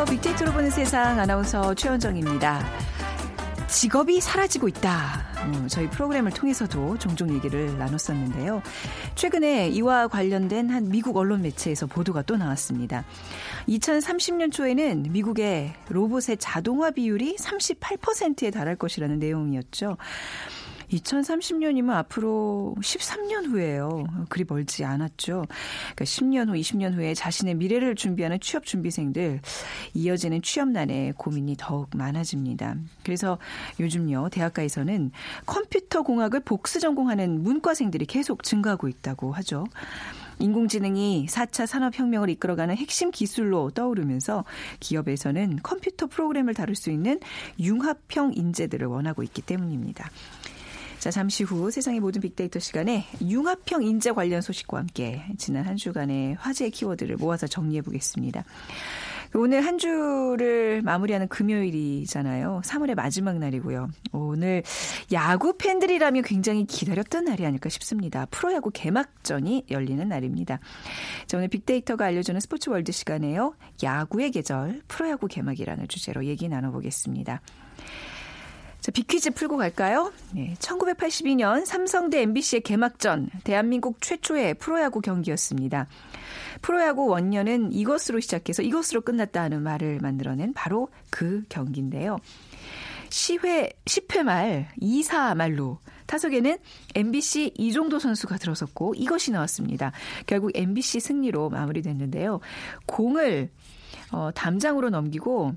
[0.00, 0.16] 안녕하세요.
[0.16, 2.64] 빅데이터로 보는 세상 아나운서 최원정입니다.
[3.68, 5.26] 직업이 사라지고 있다.
[5.44, 8.62] 음, 저희 프로그램을 통해서도 종종 얘기를 나눴었는데요.
[9.14, 13.04] 최근에 이와 관련된 한 미국 언론 매체에서 보도가 또 나왔습니다.
[13.68, 19.98] 2030년 초에는 미국의 로봇의 자동화 비율이 38%에 달할 것이라는 내용이었죠.
[20.90, 24.06] 2030년이면 앞으로 13년 후예요.
[24.28, 25.44] 그리 멀지 않았죠.
[25.46, 29.40] 그러니까 10년 후, 20년 후에 자신의 미래를 준비하는 취업 준비생들
[29.94, 32.76] 이어지는 취업난에 고민이 더욱 많아집니다.
[33.04, 33.38] 그래서
[33.78, 35.12] 요즘요 대학가에서는
[35.46, 39.64] 컴퓨터 공학을 복수 전공하는 문과생들이 계속 증가하고 있다고 하죠.
[40.40, 44.44] 인공지능이 4차 산업혁명을 이끌어가는 핵심 기술로 떠오르면서
[44.80, 47.20] 기업에서는 컴퓨터 프로그램을 다룰 수 있는
[47.60, 50.08] 융합형 인재들을 원하고 있기 때문입니다.
[51.00, 56.34] 자, 잠시 후 세상의 모든 빅데이터 시간에 융합형 인재 관련 소식과 함께 지난 한 주간의
[56.34, 58.44] 화제의 키워드를 모아서 정리해 보겠습니다.
[59.32, 62.60] 오늘 한 주를 마무리하는 금요일이잖아요.
[62.64, 63.88] 3월의 마지막 날이고요.
[64.12, 64.62] 오늘
[65.10, 68.26] 야구 팬들이라면 굉장히 기다렸던 날이 아닐까 싶습니다.
[68.26, 70.58] 프로야구 개막전이 열리는 날입니다.
[71.26, 73.54] 자, 오늘 빅데이터가 알려주는 스포츠 월드 시간에요.
[73.82, 77.40] 야구의 계절, 프로야구 개막이라는 주제로 얘기 나눠보겠습니다.
[78.80, 80.10] 자, 빅퀴즈 풀고 갈까요?
[80.32, 85.86] 네, 1982년 삼성대 MBC의 개막전, 대한민국 최초의 프로야구 경기였습니다.
[86.62, 92.18] 프로야구 원년은 이것으로 시작해서 이것으로 끝났다 하는 말을 만들어낸 바로 그 경기인데요.
[93.10, 96.56] 10회, 10회 말 2사 말로 타석에는
[96.94, 99.92] MBC 이종도 선수가 들어섰고 이것이 나왔습니다.
[100.26, 102.40] 결국 MBC 승리로 마무리됐는데요.
[102.86, 103.50] 공을
[104.12, 105.54] 어, 담장으로 넘기고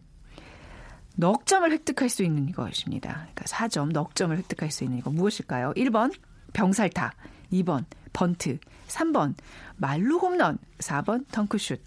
[1.16, 3.28] 넉 점을 획득할 수 있는 것입니다.
[3.34, 5.74] 그러니까 4점, 넉 점을 획득할 수 있는 이거 무엇일까요?
[5.74, 6.14] 1번
[6.54, 7.14] 병살타,
[7.52, 8.58] 2번 번트,
[8.88, 9.34] 3번
[9.78, 11.82] 말루 홈런, 4번 덩크슛.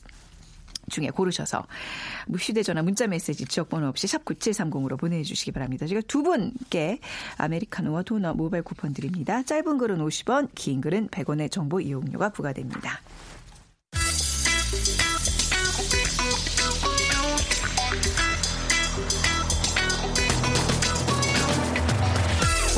[0.89, 1.67] 중에 고르셔서
[2.29, 5.87] 뭐 휴대전화 문자메시지 지역번호 없이 샵 9730으로 보내주시기 바랍니다.
[5.87, 7.01] 제가 두 분께
[7.39, 9.43] 아메리카노와 도넛 모바일 쿠폰 드립니다.
[9.43, 13.01] 짧은 글은 50원, 긴 글은 100원의 정보 이용료가 부과됩니다.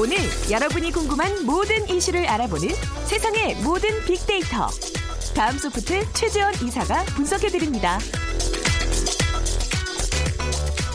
[0.01, 0.17] 오늘
[0.51, 2.69] 여러분이 궁금한 모든 이슈를 알아보는
[3.07, 4.69] 세상의 모든 빅데이터.
[5.35, 7.99] 다음 소프트 최재원 이사가 분석해드립니다.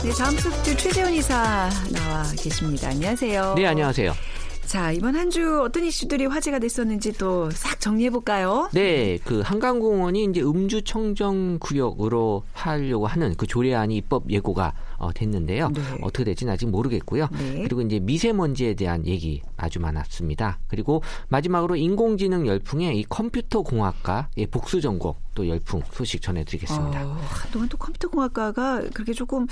[0.02, 2.88] 네, 다음 소프트 최재원 이사 나와 계십니다.
[2.88, 3.54] 안녕하세요.
[3.56, 4.12] 네, 안녕하세요.
[4.66, 8.68] 자, 이번 한 주 어떤 이슈들이 화제가 됐었는지 또 싹 정리해 볼까요?
[8.72, 15.68] 네, 그 한강공원이 이제 음주 청정 구역으로 하려고 하는 그 조례안이 입법 예고가 어, 됐는데요.
[15.68, 15.80] 네.
[16.02, 17.28] 어떻게 될지는 아직 모르겠고요.
[17.32, 17.62] 네.
[17.62, 20.58] 그리고 이제 미세먼지에 대한 얘기 아주 많았습니다.
[20.68, 27.06] 그리고 마지막으로 인공지능 열풍의 이 컴퓨터 공학과 의 복수 전공 또 열풍 소식 전해드리겠습니다.
[27.06, 29.46] 어, 한동안 또 컴퓨터 공학과가 그렇게 조금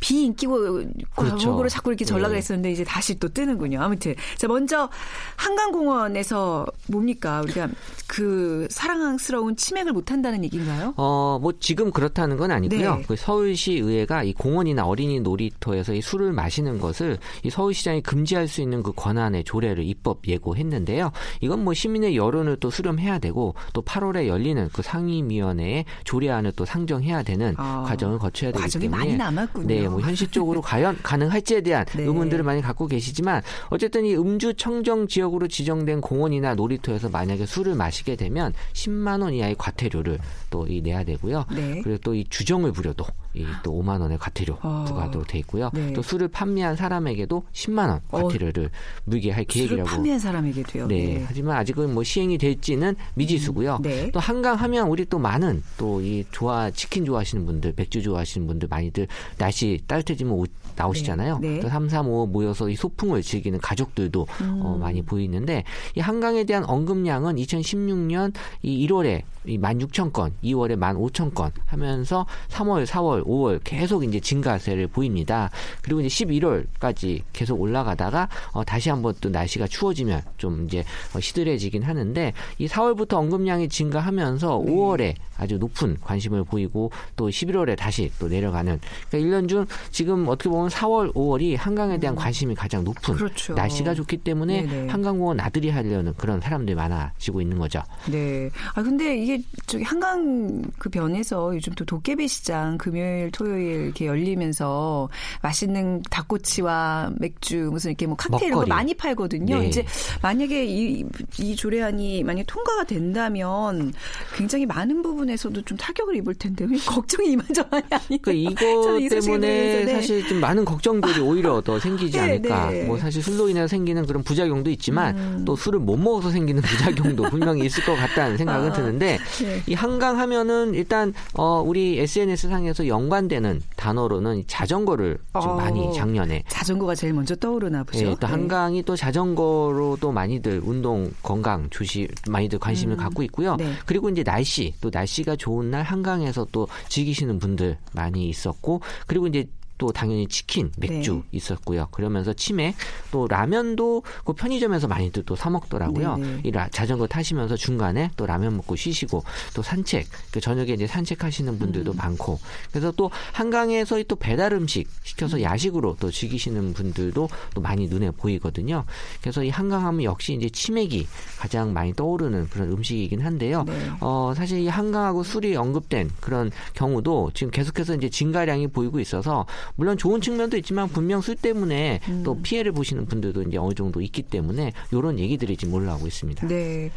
[0.00, 0.82] 비인기고
[1.14, 1.36] 그렇죠.
[1.36, 2.38] 과목으로 자꾸 이렇게 전락을 네.
[2.38, 3.80] 했었는데 이제 다시 또 뜨는군요.
[3.80, 4.88] 아무튼 자 먼저
[5.36, 7.68] 한강공원에서 뭡니까 우리가
[8.08, 10.94] 그 사랑스러운 치맥을 못 한다는 얘기인가요?
[10.96, 12.96] 어, 뭐 지금 그렇다는 건 아니고요.
[12.96, 13.04] 네.
[13.06, 18.60] 그 서울시 의회가 이 공원이나 어린이 놀이터에서 이 술을 마시는 것을 이 서울시장이 금지할 수
[18.60, 21.10] 있는 그 권한의 조 례를 입법 예고했는데요.
[21.40, 27.22] 이건 뭐 시민의 여론을 또 수렴해야 되고 또 8월에 열리는 그 상임위원회에 조례안을 또 상정해야
[27.22, 29.66] 되는 아, 과정을 거쳐야 되기 과정이 때문에 많이 남았군요.
[29.66, 32.02] 네, 뭐 현실적으로 과연 가능할지에 대한 네.
[32.04, 38.16] 의문들을 많이 갖고 계시지만 어쨌든 이 음주 청정 지역으로 지정된 공원이나 놀이터에서 만약에 술을 마시게
[38.16, 40.18] 되면 10만 원 이하의 과태료를
[40.50, 41.46] 또 이 내야 되고요.
[41.54, 41.80] 네.
[41.82, 44.84] 그리고 또 이 주정을 부려도 이또 5만 원의 과태료 어.
[44.88, 45.70] 부과하도록 돼 있고요.
[45.72, 45.92] 네.
[45.92, 48.70] 또 술을 판매한 사람에게도 10만 원 과태료를
[49.04, 49.88] 물게 할 계획이라고.
[49.88, 50.86] 판매한 사람에게도요.
[50.88, 51.24] 네.
[51.26, 53.76] 하지만 아직은 뭐 시행이 될지는 미지수고요.
[53.76, 54.10] 음, 네.
[54.12, 58.68] 또 한강 하면 우리 또 많은 또 이 좋아 치킨 좋아하시는 분들, 맥주 좋아하시는 분들
[58.68, 60.46] 많이들 날씨 따뜻해지면 오-
[60.76, 61.38] 나오시잖아요.
[61.40, 61.48] 네.
[61.54, 61.60] 네.
[61.60, 64.60] 또 3, 3, 5 모여서 이 소풍을 즐기는 가족들도 음.
[64.62, 65.64] 어, 많이 보이는데
[65.96, 73.60] 이 한강에 대한 언급량은 2016년 이 1월에 이 16,000건, 2월에 15,000건 하면서 3월, 4월, 5월
[73.64, 75.50] 계속 이제 증가세를 보입니다.
[75.82, 80.84] 그리고 이제 11월까지 계속 올라가다가 어, 다시 한번 또 날씨가 추워지면 좀 이제
[81.14, 84.72] 어, 시들해지긴 하는데 이 4월부터 언급량이 증가하면서 네.
[84.72, 88.78] 5월에 아주 높은 관심을 보이고 또 11월에 다시 또 내려가는
[89.10, 93.16] 그러니까 1년 중 지금 어떻게 보면 4월, 5월이 한강에 대한 관심이 가장 높은 음.
[93.16, 93.54] 그렇죠.
[93.54, 94.88] 날씨가 좋기 때문에 네네.
[94.88, 97.82] 한강공원 나들이 하려는 그런 사람들이 많아지고 있는 거죠.
[98.10, 98.50] 네.
[98.74, 105.08] 아 근데 이게 저기 한강 그 변에서 요즘 또 도깨비 시장 금요일 토요일 이렇게 열리면서
[105.42, 108.68] 맛있는 닭꼬치와 맥주 무슨 이렇게 뭐 칵테일 이런 거 먹거리.
[108.68, 109.58] 많이 팔거든요.
[109.60, 109.68] 네.
[109.68, 109.84] 이제
[110.22, 111.04] 만약에 이,
[111.38, 113.92] 이 조례안이 만약 통과가 된다면
[114.36, 118.18] 굉장히 많은 부분 에서도 좀 타격을 입을 텐데 왜 걱정이 이만저만이 아니에요.
[118.22, 119.94] 그 이거 이 때문에 네.
[119.94, 122.70] 사실 좀 많은 걱정들이 오히려 더 생기지 네, 않을까.
[122.70, 122.84] 네.
[122.84, 125.44] 뭐 사실 술로 인해서 생기는 그런 부작용도 있지만 음.
[125.44, 129.62] 또 술을 못 먹어서 생기는 부작용도 분명히 있을 것 같다는 생각은 아, 드는데 네.
[129.66, 135.56] 이 한강 하면은 일단 어 우리 SNS 상에서 연관되는 단어로는 자전거를 좀 어.
[135.56, 138.00] 많이 작년에 자전거가 제일 먼저 떠오르나 보죠.
[138.00, 138.26] 예, 또 네.
[138.26, 143.56] 한강이 또 자전거로도 많이들 운동 건강 조시 많이들 관심을 갖고 있고요.
[143.56, 143.72] 네.
[143.86, 149.26] 그리고 이제 날씨 또 날씨 가 좋은 날 한강에서 또 즐기시는 분들 많이 있었고 그리고
[149.26, 149.48] 이제
[149.78, 151.22] 또 당연히 치킨, 맥주 네.
[151.32, 151.86] 있었고요.
[151.90, 152.74] 그러면서 치맥,
[153.12, 156.16] 또 라면도 그 편의점에서 많이들 또 사 먹더라고요.
[156.16, 156.40] 네, 네.
[156.44, 159.22] 이 라- 자전거 타시면서 중간에 또 라면 먹고 쉬시고
[159.54, 161.58] 또 산책, 그 저녁에 이제 산책하시는 음.
[161.60, 162.40] 분들도 많고
[162.72, 164.92] 그래서 또 한강에서 또 배달 음식 음.
[165.04, 168.84] 시켜서 야식으로 또 즐기시는 분들도 또 많이 눈에 보이거든요.
[169.20, 171.06] 그래서 이 한강하면 역시 이제 치맥이
[171.38, 173.62] 가장 많이 떠오르는 그런 음식이긴 한데요.
[173.64, 173.90] 네.
[174.00, 179.96] 어, 사실 이 한강하고 술이 언급된 그런 경우도 지금 계속해서 이제 증가량이 보이고 있어서 물론
[179.96, 182.22] 좋은 측면도 있지만 분명 술 때문에 음.
[182.24, 186.48] 또 피해를 보시는 분들도 이제 어느 정도 있기 때문에 이런 얘기들이 지금 올라오고 있습니다.
[186.48, 186.90] 네.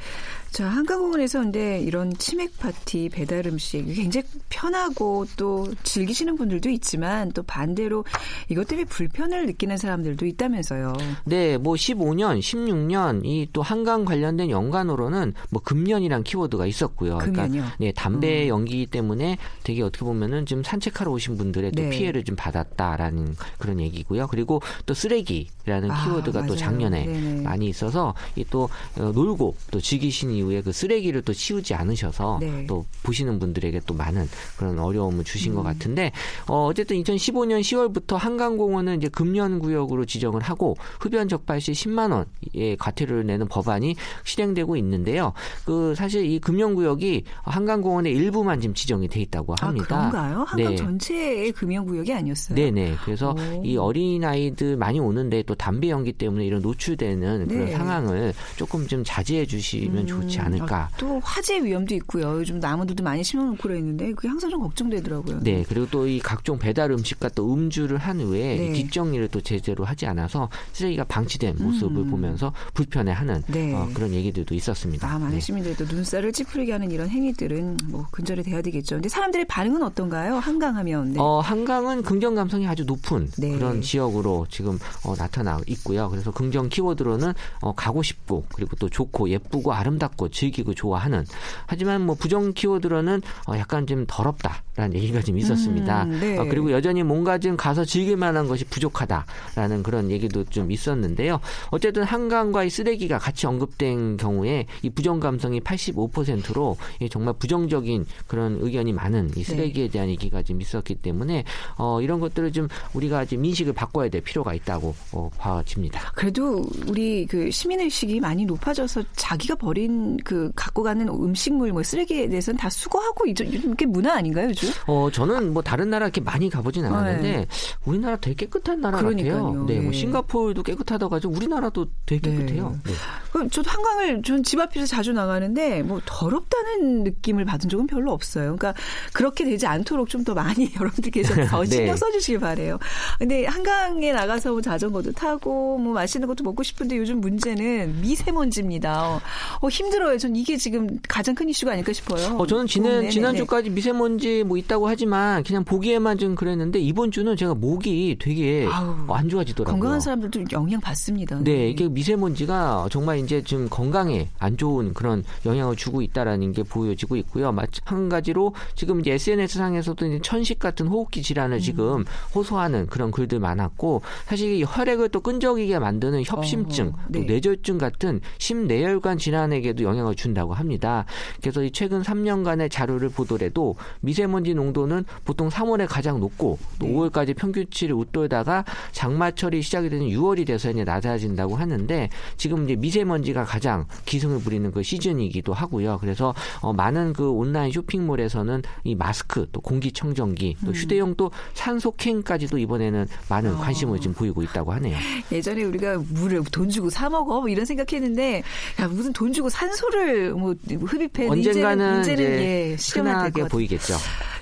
[0.51, 7.41] 자, 한강공원에서 근데 이런 치맥 파티, 배달 음식 굉장히 편하고 또 즐기시는 분들도 있지만 또
[7.43, 8.03] 반대로
[8.49, 10.93] 이것 때문에 불편을 느끼는 사람들도 있다면서요.
[11.23, 17.15] 네, 뭐 15년, 16년 이 또 한강 관련된 연관으로는 뭐 금년이란 키워드가 있었고요.
[17.15, 17.33] 음.
[17.33, 21.89] 그러니까 네, 담배 연기 때문에 되게 어떻게 보면은 지금 산책하러 오신 분들의 또 네.
[21.89, 24.27] 피해를 좀 받 았다라는 그런 얘기고요.
[24.27, 26.57] 그리고 또 쓰레기라는 아, 키워드가 또 맞아요.
[26.57, 27.41] 작년에 네네.
[27.41, 32.65] 많이 있어서 이또 어, 놀고 또 즐기신 이후에 그 쓰레기를 또 치우지 않으셔서 네.
[32.67, 34.27] 또 보시는 분들에게 또 많은
[34.57, 35.57] 그런 어려움을 주신 음.
[35.57, 36.11] 것 같은데
[36.47, 42.77] 어, 어쨌든 2015년 10월부터 한강공원은 이제 금연 구역으로 지정을 하고 흡연 적발 시 10만 원의
[42.77, 45.33] 과태료를 내는 법안이 실행되고 있는데요.
[45.65, 49.95] 그 사실 이 금연 구역이 한강공원의 일부만 지금 지정이 돼 있다고 합니다.
[49.95, 50.37] 아, 그런가요?
[50.47, 50.75] 한강 네.
[50.75, 52.50] 전체의 금연 구역이 아니었어요?
[52.53, 52.97] 네네.
[53.03, 53.63] 그래서 오.
[53.63, 57.71] 이 어린 아이들 많이 오는데 또 담배 연기 때문에 이런 노출되는 그런 네.
[57.71, 60.75] 상황을 조금 좀 자제해 주시면 좋지 않을까.
[60.75, 62.39] 아, 또 화재 위험도 있고요.
[62.39, 65.39] 요즘 나무들도 많이 심어놓고 그랬는데 그게 항상 좀 걱정되더라고요.
[65.41, 68.67] 네, 그리고 또 이 각종 배달 음식과 또 음주를 한 후에 네.
[68.67, 73.43] 이 뒷정리를 또 제대로 하지 않아서 쓰레기가 방치된 모습을 보면서 불편해하는 음.
[73.47, 73.73] 네.
[73.73, 75.07] 어, 그런 얘기들도 있었습니다.
[75.07, 75.39] 아, 많은 네.
[75.39, 78.95] 시민들도 눈살을 찌푸리게 하는 이런 행위들은 뭐 근절이 돼야 되겠죠.
[78.95, 80.35] 근데 사람들의 반응은 어떤가요?
[80.35, 81.13] 한강하면.
[81.13, 81.19] 네.
[81.19, 83.51] 어, 한강은 긍정 감성이 아주 높은 네.
[83.51, 86.09] 그런 지역으로 지금 어, 나타나 있고요.
[86.09, 91.23] 그래서 긍정 키워드로는 어, 가고 싶고 그리고 또 좋고 예쁘고 아름답고 즐기고 좋아하는
[91.67, 96.05] 하지만 뭐 부정 키워드로는 어, 약간 좀 더럽다라는 얘기가 좀 있었습니다.
[96.05, 96.37] 음, 네.
[96.39, 101.39] 어, 그리고 여전히 뭔가 좀 가서 즐길 만한 것이 부족하다라는 그런 얘기도 좀 있었는데요.
[101.69, 106.77] 어쨌든 한강과 이 쓰레기가 같이 언급된 경우에 이 부정 감성이 85%로
[107.11, 111.43] 정말 부정적인 그런 의견이 많은 이 쓰레기에 대한 얘기가 좀 있었기 때문에
[111.77, 116.13] 어, 이런 것들을 좀 우리가 지금 인식을 바꿔야 될 필요가 있다고 어, 봐집니다.
[116.15, 122.57] 그래도 우리 그 시민의식이 많이 높아져서 자기가 버린 그 갖고 가는 음식물 뭐 쓰레기에 대해서는
[122.57, 124.69] 다 수거하고 이제 요즘 게 문화 아닌가요, 요즘?
[124.87, 127.47] 어, 저는 뭐 다른 나라 이렇게 많이 가보진 않았는데 네.
[127.85, 129.43] 우리나라 되게 깨끗한 나라 그러니까요.
[129.43, 129.65] 같아요.
[129.65, 129.97] 네, 뭐 네.
[129.97, 131.29] 싱가포르도 깨끗하다고 하죠.
[131.29, 132.37] 우리나라도 되게 네.
[132.37, 132.79] 깨끗해요.
[132.85, 132.93] 네.
[133.33, 138.55] 그럼 저도 한강을 전 집 앞에서 자주 나가는데 뭐 더럽다는 느낌을 받은 적은 별로 없어요.
[138.57, 138.73] 그러니까
[139.13, 141.69] 그렇게 되지 않도록 좀 더 많이 여러분들께서 더 네.
[141.77, 142.79] 신경 써 주시길 바래요.
[143.19, 149.07] 근데 한강에 나가서 뭐 자전거도 타고 뭐 맛있는 것도 먹고 싶은데 요즘 문제는 미세먼지입니다.
[149.07, 149.21] 어,
[149.59, 150.17] 어, 힘들어요.
[150.17, 152.37] 전 이게 지금 가장 큰 이슈가 아닐까 싶어요.
[152.37, 153.09] 어, 저는 지난, 네네네.
[153.09, 158.95] 지난주까지 미세먼지 뭐 있다고 하지만 그냥 보기에만 좀 그랬는데 이번 주는 제가 목이 되게 아우,
[159.13, 159.73] 안 좋아지더라고요.
[159.73, 161.39] 건강한 사람들도 영향 받습니다.
[161.43, 167.15] 네, 이게 미세먼지가 정말 이제 좀 건강에 안 좋은 그런 영향을 주고 있다라는 게 보여지고
[167.17, 167.51] 있고요.
[167.51, 172.05] 마찬가지로 지금 이제 SNS 상에서도 이제 천식 같은 호흡기 질환을 지금 것처럼
[172.35, 177.25] 호소하는 그런 글들 많았고 사실 이 혈액을 또 끈적이게 만드는 협심증, 어, 또 네.
[177.25, 181.05] 뇌졸중 같은 심내혈관 질환에게도 영향을 준다고 합니다.
[181.39, 186.93] 그래서 이 최근 3년간의 자료를 보더라도 미세먼지 농도는 보통 3월에 가장 높고 또 네.
[186.93, 193.85] 5월까지 평균치를 웃돌다가 장마철이 시작이 되는 6월이 돼서 이제 낮아진다고 하는데 지금 이제 미세먼지가 가장
[194.05, 195.97] 기승을 부리는 그 시즌이기도 하고요.
[195.99, 202.57] 그래서 어, 많은 그 온라인 쇼핑몰에서는 이 마스크 또 공기청정기 또 휴대용 또 산소 캔까지도
[202.57, 204.97] 이번에는 많은 관심을 지금 보이고 있다고 하네요.
[205.31, 208.43] 예전에 우리가 물을 돈 주고 사 먹어 뭐 이런 생각했는데
[208.79, 212.77] 야 무슨 돈 주고 산소를 뭐 흡입해 언젠가는 이제는, 이제는 이제 예,
[213.13, 213.47] 같아요.
[213.47, 213.95] 보이겠죠.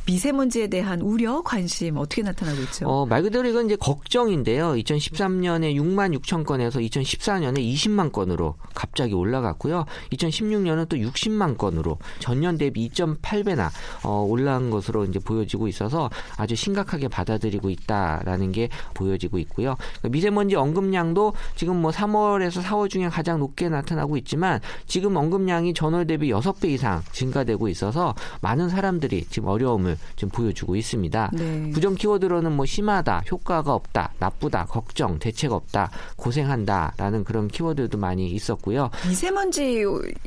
[0.10, 2.88] 미세먼지에 대한 우려 관심 어떻게 나타나고 있죠?
[2.88, 4.72] 어, 말 그대로 이건 이제 걱정인데요.
[4.74, 9.86] 2013년에 6만 6천 건에서 2014년에 20만 건으로 갑자기 올라갔고요.
[10.12, 13.70] 2016년은 또 60만 건으로 전년 대비 2.8배나
[14.04, 19.75] 어, 올라간 것으로 이제 보여지고 있어서 아주 심각하게 받아들이고 있다라는 게 보여지고 있고요.
[19.78, 26.08] 그러니까 미세먼지 언급량도 지금 뭐 3월에서 4월 중에 가장 높게 나타나고 있지만 지금 언급량이 전월
[26.08, 31.32] 대비 6배 이상 증가되고 있어서 많은 사람들이 지금 어려움을 지금 보여주고 있습니다.
[31.34, 31.72] 네.
[31.72, 38.89] 부정 키워드로는 뭐 심하다, 효과가 없다, 나쁘다, 걱정, 대책 없다, 고생한다라는 그런 키워드도 많이 있었고요.
[39.08, 39.84] 미세먼지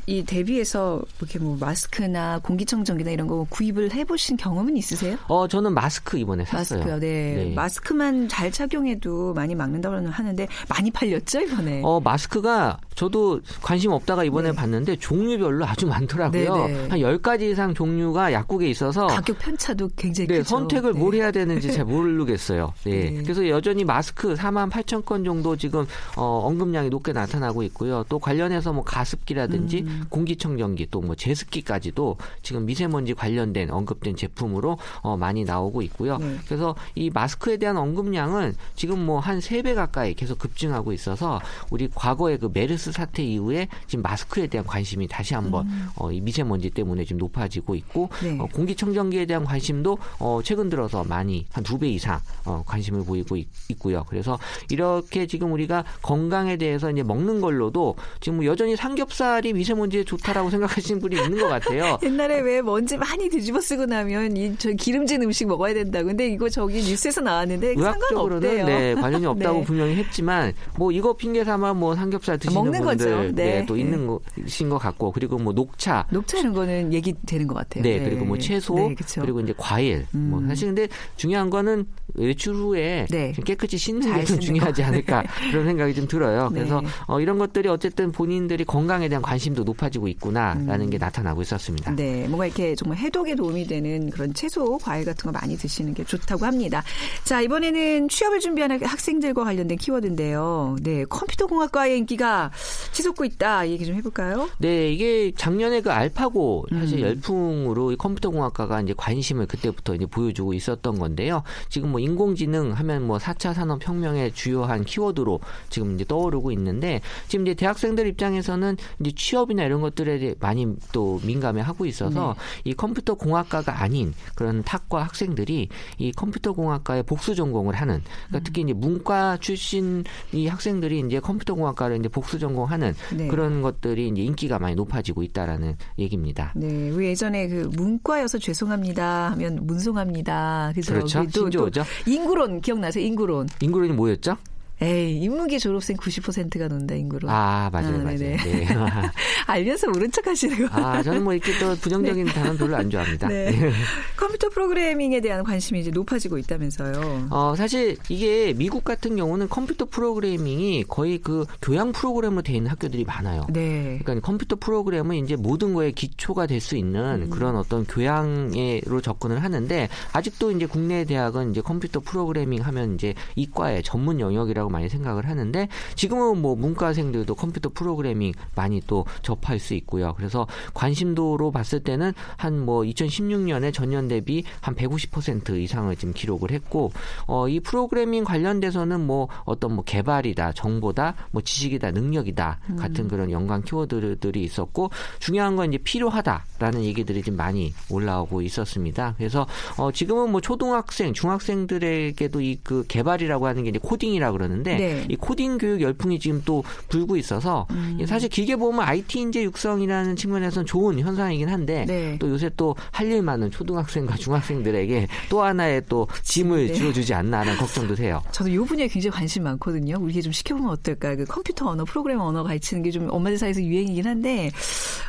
[0.07, 5.17] 이 대비해서 이렇게 뭐 마스크나 공기청정기나 이런 거 구입을 해보신 경험은 있으세요?
[5.27, 6.79] 어 저는 마스크 이번에 샀어요.
[6.79, 6.99] 마스크요.
[6.99, 7.35] 네.
[7.35, 7.53] 네.
[7.53, 11.81] 마스크만 잘 착용해도 많이 막는다고 하는데 많이 팔렸죠 이번에.
[11.83, 14.55] 어 마스크가 저도 관심 없다가 이번에 네.
[14.55, 16.67] 봤는데 종류별로 아주 많더라고요.
[16.67, 16.87] 네, 네.
[16.89, 20.49] 한 10가지 이상 종류가 약국에 있어서 가격 편차 도 굉장히 네, 크죠.
[20.49, 20.99] 선택을 네.
[20.99, 22.73] 뭘 해야 되는지 잘 모르겠어요.
[22.83, 23.11] 네.
[23.11, 23.21] 네.
[23.23, 25.85] 그래서 여전히 마스크 4만 8천 건 정도 지금
[26.17, 28.03] 어, 언급량이 높게 나타나고 있고요.
[28.09, 30.03] 또 관련해서 뭐 가습기라든지 음.
[30.09, 36.17] 공기청정기 또 뭐 제습기까지도 지금 미세먼지 관련된 언급된 제품으로 어, 많이 나오고 있고요.
[36.17, 36.37] 네.
[36.45, 41.39] 그래서 이 마스크에 대한 언급량은 지금 뭐 한 세 배 가까이 계속 급증하고 있어서
[41.69, 46.69] 우리 과거의 그 메르스 사태 이후에 지금 마스크에 대한 관심이 다시 한번 어, 이 미세먼지
[46.69, 48.37] 때문에 지금 높아지고 있고 음.
[48.37, 48.39] 네.
[48.41, 53.35] 어, 공기청정기에 대한 관심도 어, 최근 들어서 많이 한 두 배 이상 어, 관심을 보이고
[53.35, 53.47] 있,
[53.79, 54.37] 고요 그래서
[54.69, 61.01] 이렇게 지금 우리가 건강에 대해서 이제 먹는 걸로도 지금 뭐 여전히 삼겹살이 미세먼지에 좋다라고 생각하시는
[61.01, 61.97] 분이 있는 것 같아요.
[62.03, 66.05] 옛날에 왜 먼지 많이 뒤집어 쓰고 나면 이 저 기름진 음식 먹어야 된다고.
[66.07, 68.65] 근데 이거 저기 뉴스에서 나왔는데 의학적으로는.
[68.65, 69.65] 네, 관련이 없다고 네.
[69.65, 73.23] 분명히 했지만 뭐 이거 핑계 삼아 뭐 삼겹살 드시는 먹는 분들 거죠.
[73.35, 73.59] 네.
[73.59, 77.55] 네, 또 있는 것인 것 같고 그리고 뭐 녹차 녹차 이런 거는 얘기 되는 것
[77.55, 77.83] 같아요.
[77.83, 79.21] 네, 그리고 뭐 채소, 네, 그쵸.
[79.33, 80.05] 그리고 이제 과일.
[80.11, 80.47] 뭐 음.
[80.47, 80.87] 사실 근데
[81.17, 81.85] 중요한 거는
[82.15, 83.31] 외출 후에 네.
[83.33, 84.87] 좀 깨끗이 씻는 잘게좀 중요하지 거.
[84.87, 86.49] 않을까 그런 생각이 좀 들어요.
[86.49, 86.59] 네.
[86.59, 91.91] 그래서 어, 이런 것들이 어쨌든 본인들이 건강에 대한 관심도 높아지고 있구나라는 게 나타나고 있었습니다.
[91.91, 91.95] 음.
[91.95, 96.03] 네, 뭔가 이렇게 정말 해독에 도움이 되는 그런 채소, 과일 같은 거 많이 드시는 게
[96.03, 96.83] 좋다고 합니다.
[97.23, 100.75] 자, 이번에는 취업을 준비하는 학생들과 관련된 키워드인데요.
[100.81, 102.51] 네, 컴퓨터 공학과의 인기가
[102.91, 103.65] 치솟고 있다.
[103.65, 104.49] 이 얘기 좀 해볼까요?
[104.59, 107.03] 네, 이게 작년에 그 알파고 사실 음.
[107.03, 111.43] 열풍으로 이 컴퓨터 공학과가 이제 관심 을 그때부터 이제 보여주고 있었던 건데요.
[111.69, 115.39] 지금 뭐 인공지능 하면 뭐 4차 산업 혁명의 주요한 키워드로
[115.69, 121.21] 지금 이제 떠오르고 있는데 지금 이제 대학생들 입장에서는 이제 취업이나 이런 것들에 대해 많이 또
[121.23, 122.71] 민감해 하고 있어서 네.
[122.71, 128.43] 이 컴퓨터 공학과가 아닌 그런 탁과 학생들이 이 컴퓨터 공학과에 복수 전공을 하는 그러니까 음.
[128.43, 133.27] 특히 이제 문과 출신 이 학생들이 이제 컴퓨터 공학과를 이제 복수 전공하는 네.
[133.27, 136.51] 그런 것들이 이제 인기가 많이 높아지고 있다라는 얘기입니다.
[136.55, 140.71] 네, 예전에 그 문과여서 죄송합니다 하면 문송합니다.
[140.75, 140.93] 그죠?
[140.93, 141.23] 그렇죠.
[141.23, 141.83] 또- 신조어죠.
[142.05, 143.03] 또 인구론 기억나세요?
[143.05, 143.47] 인구론.
[143.61, 144.37] 인구론이 뭐였죠?
[144.83, 147.31] 에이, 인문계 졸업생 90%가 논다, 인구론.
[147.31, 148.17] 아 맞아요, 아, 맞아요.
[148.17, 148.67] 네.
[149.47, 150.67] 알면서 모른 척 하시는 거.
[150.77, 153.29] 아 저는 뭐 이렇게 또 부정적인 단어 별로 안 좋아합니다.
[153.29, 153.71] 네.
[154.17, 157.27] 컴퓨터 프로그래밍에 대한 관심이 이제 높아지고 있다면서요.
[157.29, 163.05] 어, 사실 이게 미국 같은 경우는 컴퓨터 프로그래밍이 거의 그 교양 프로그램으로 돼 있는 학교들이
[163.05, 163.47] 많아요.
[163.49, 163.99] 네.
[164.03, 166.79] 그러니까 컴퓨터 프로그램은 이제 모든 거에 기초가 될수 음.
[166.79, 173.13] 있는 그런 어떤 교양으로 접근을 하는데 아직도 이제 국내 대학은 이제 컴퓨터 프로그래밍 하면 이제
[173.35, 179.73] 이과의 전문 영역이라고 많이 생각을 하는데 지금은 뭐 문과생들도 컴퓨터 프로그래밍 많이 또 접할 수
[179.75, 180.13] 있고요.
[180.17, 186.91] 그래서 관심도로 봤을 때는 한 뭐 2016년에 전년 대비 한 150% 이상을 지금 기록을 했고
[187.27, 193.61] 어, 이 프로그래밍 관련돼서는 뭐 어떤 뭐 개발이다, 정보다, 뭐 지식이다, 능력이다 같은 그런 연관
[193.63, 194.89] 키워드들이 있었고
[195.19, 199.15] 중요한 건 이제 필요하다라는 얘기들이 좀 많이 올라오고 있었습니다.
[199.17, 199.45] 그래서
[199.77, 205.05] 어, 지금은 뭐 초등학생, 중학생들에게도 이 그 개발이라고 하는 게 이제 코딩이라 그러는데 있는데 네.
[205.09, 207.99] 이 코딩 교육 열풍이 지금 또 불고 있어서 음.
[208.07, 212.17] 사실 길게 보면 IT 인재 육성이라는 측면에서는 좋은 현상이긴 한데 네.
[212.19, 216.73] 또 요새 또 할 일 많은 초등학생과 중학생들에게 또 하나의 또 짐을 네.
[216.73, 218.21] 지어주지 않나라는 걱정도 돼요.
[218.31, 219.97] 저도 이 분야에 굉장히 관심 많거든요.
[219.99, 221.15] 우리 좀 시켜보면 어떨까?
[221.15, 224.51] 그 컴퓨터 언어, 프로그램 언어 가르치는 게 좀 엄마들 사이에서 유행이긴 한데,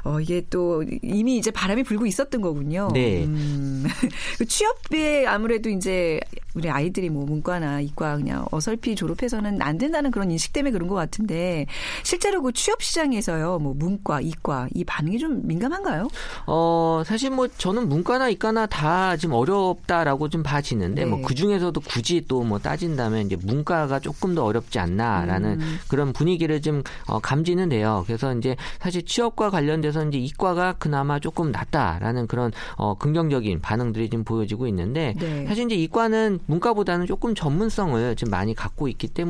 [0.04, 2.88] 어, 이게 또 이미 이제 바람이 불고 있었던 거군요.
[2.94, 3.24] 네.
[3.24, 3.84] 음,
[4.38, 6.18] 그 취업에 아무래도 이제
[6.54, 10.88] 우리 아이들이 뭐 문과나 이과 그냥 어설피 졸업해 서는 안 된다는 그런 인식 때문에 그런
[10.88, 11.66] 것 같은데,
[12.04, 16.08] 실제로 그 취업 시장에서요, 뭐 문과, 이과, 이 반응이 좀 민감한가요?
[16.46, 21.10] 어, 사실 뭐 저는 문과나 이과나 다 지금 어렵다라고 좀 봐지는데 네.
[21.10, 25.78] 뭐 그 중에서도 굳이 또 뭐 따진다면 이제 문과가 조금 더 어렵지 않나라는 음.
[25.88, 28.04] 그런 분위기를 좀 어, 감지는 돼요.
[28.06, 34.24] 그래서 이제 사실 취업과 관련돼서 이제 이과가 그나마 조금 낫다라는 그런 어, 긍정적인 반응들이 지금
[34.24, 35.46] 보여지고 있는데 네.
[35.46, 39.23] 사실 이제 이과는 문과보다는 조금 전문성을 좀 많이 갖고 있기 때문에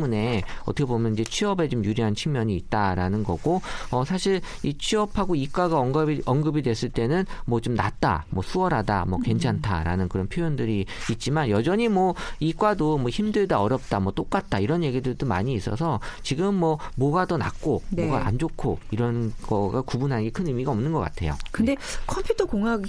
[0.63, 6.23] 어떻게 보면 이제 취업에 좀 유리한 측면이 있다라는 거고 어 사실 이 취업하고 이과가 언급이
[6.25, 12.15] 언급이 됐을 때는 뭐 좀 낫다, 뭐 수월하다, 뭐 괜찮다라는 그런 표현들이 있지만 여전히 뭐
[12.41, 17.83] 이과도 뭐 힘들다, 어렵다, 뭐 똑같다 이런 얘기들도 많이 있어서 지금 뭐 뭐가 더 낫고
[17.89, 18.05] 네.
[18.05, 21.35] 뭐가 안 좋고 이런 거가 구분하기 큰 의미가 없는 것 같아요.
[21.51, 22.83] 근데 컴퓨터 공학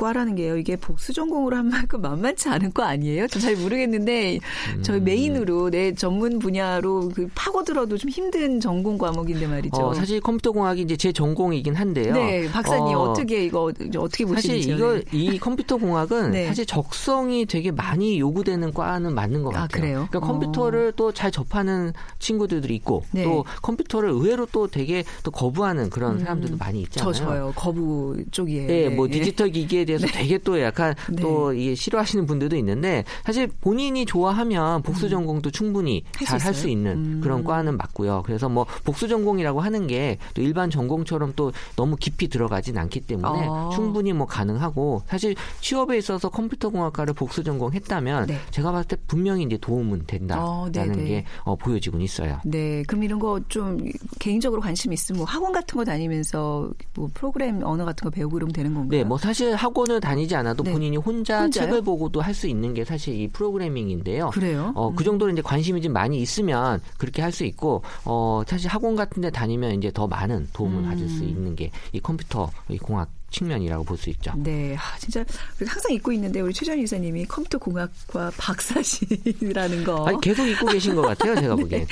[0.00, 0.56] 과라는 게요.
[0.56, 3.26] 이게 복수 전공으로 한 만큼 만만치 않은 거 아니에요?
[3.26, 4.38] 저 잘 모르겠는데
[4.82, 5.04] 저희 음.
[5.04, 9.76] 메인으로 내 전문 분야로 그 파고들어도 좀 힘든 전공 과목인데 말이죠.
[9.80, 12.12] 어, 사실 컴퓨터 공학이 이제 제 전공이긴 한데요.
[12.12, 16.46] 네, 박사님 어, 어, 떻게 이거 어떻게 사실 보시는지 이거 이 컴퓨터 공학은 네.
[16.46, 19.80] 사실 적성이 되게 많이 요구되는 과는 맞는 것 아, 같아요.
[19.80, 20.06] 그래요?
[20.10, 23.24] 그러니까 컴퓨터를 또잘 접하는 친구들도 있고 네.
[23.24, 27.12] 또 컴퓨터를 의외로 또 되게 또 거부하는 그런 음, 사람들도 많이 있잖아요.
[27.12, 28.68] 저 저요 거부 쪽이에요.
[28.70, 28.94] 예, 네.
[28.94, 31.22] 뭐 디지털 기기에 대해서 되게 또 약간 네.
[31.22, 36.12] 또 이게 싫어하시는 분들도 있는데 사실 본인이 좋아하면 복수 전공도 충분히 음.
[36.18, 36.68] 할수 잘할 수?
[36.68, 37.20] 있는 음.
[37.22, 38.22] 그런 과는 맞고요.
[38.24, 43.48] 그래서 뭐 복수 전공이라고 하는 게 또 일반 전공처럼 또 너무 깊이 들어가진 않기 때문에
[43.50, 43.70] 아.
[43.72, 48.38] 충분히 뭐 가능하고 사실 취업에 있어서 컴퓨터 공학과를 복수 전공했다면 네.
[48.50, 51.04] 제가 봤을 때 분명히 이제 도움은 어, 된다라는 네네.
[51.04, 52.40] 게 어, 보여지곤 있어요.
[52.44, 53.78] 네, 그럼 이런 거 좀
[54.18, 58.52] 개인적으로 관심 있으면 뭐 학원 같은 거 다니면서 뭐 프로그램 언어 같은 거 배우고 그러면
[58.52, 58.90] 되는 건가요?
[58.98, 60.72] 네, 뭐 사실 학원 을 다니지 않아도 네.
[60.72, 61.64] 본인이 혼자 혼자요?
[61.66, 64.30] 책을 보고도 할 수 있는 게 사실 이 프로그래밍인데요.
[64.30, 64.72] 그래요?
[64.74, 68.94] 어, 그 정도로 이제 관심이 좀 많이 있으면 그렇게 할 수 있고, 어, 사실 학원
[68.96, 71.08] 같은 데 다니면 이제 더 많은 도움을 받을 음.
[71.08, 74.32] 수 있는 게 이 컴퓨터 이 공학 측면이라고 볼 수 있죠.
[74.36, 75.24] 네, 아, 진짜
[75.64, 80.04] 항상 잊고 있는데 우리 최전 이사님이 컴퓨터 공학과 박사시라는 거.
[80.06, 81.86] 아니, 계속 잊고 계신 것 같아요, 제가 보기엔.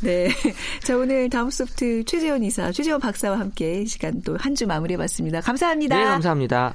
[0.00, 0.28] 네.
[0.28, 0.54] 네.
[0.84, 5.40] 자, 오늘 다음 소프트 최재원 이사, 최재원 박사와 함께 이 시간 또 한 주 마무리해봤습니다.
[5.40, 5.98] 감사합니다.
[5.98, 6.74] 네, 감사합니다.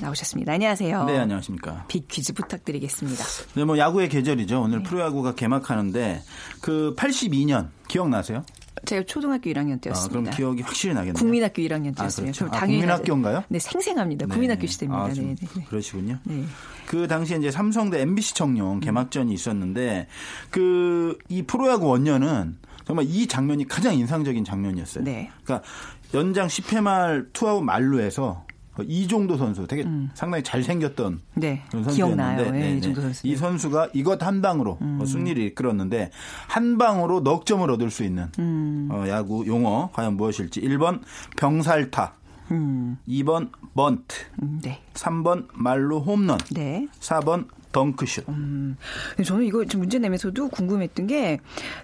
[0.00, 0.52] 나오셨습니다.
[0.52, 1.04] 안녕하세요.
[1.04, 1.84] 네, 안녕하십니까.
[1.88, 3.24] 빅 퀴즈 부탁드리겠습니다.
[3.54, 4.54] 네, 뭐 야구의 계절이죠.
[4.56, 4.60] 네.
[4.60, 6.22] 오늘 프로야구가 개막하는데
[6.60, 8.44] 그 82년 기억나세요?
[8.84, 10.20] 제가 초등학교 1학년 아, 때였습니다.
[10.20, 11.14] 그럼 기억이 확실히 나겠네요.
[11.14, 12.32] 국민학교 1학년 아, 때였습니다.
[12.38, 12.44] 그렇죠.
[12.46, 13.44] 그럼 아, 국민학교인가요?
[13.48, 14.26] 네, 생생합니다.
[14.26, 14.32] 네.
[14.32, 15.02] 국민학교 시대입니다.
[15.02, 15.64] 아, 네, 좀 네, 네.
[15.68, 16.18] 그러시군요.
[16.24, 16.44] 네.
[16.86, 20.06] 그 당시에 이제 삼성대 MBC 청룡 개막전이 있었는데
[20.50, 25.02] 그 이 프로야구 원년은 정말 이 장면이 가장 인상적인 장면이었어요.
[25.04, 25.30] 네.
[25.42, 25.66] 그러니까
[26.14, 28.45] 연장 10회 말 투아웃 만루에서
[28.82, 29.84] 이종도 선수 되게
[30.14, 31.84] 상당히 잘생겼던 네, 그런 음.
[31.84, 32.76] 선수였는데 네, 네네.
[32.76, 33.26] 이종도 선수.
[33.26, 36.10] 이 선수가 이것 한 방으로 어, 승리를 이끌었는데
[36.46, 38.88] 한 방으로 넉 점을 얻을 수 있는 음.
[38.90, 41.00] 어, 야구 용어 과연 무엇일지 1번
[41.36, 42.14] 병살타
[42.52, 46.86] 음, 2번 번트 음, 네, 3번 말로 홈런 네.
[47.00, 51.40] 4번 덩크슛 근데 저는 이거 좀 문제 내면서도 궁금했던 게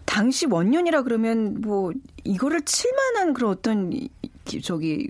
[0.07, 1.93] 당시 원년이라 그러면 뭐
[2.25, 3.93] 이거를 칠만한 그런 어떤
[4.63, 5.09] 저기